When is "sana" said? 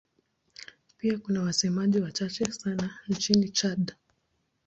2.45-2.97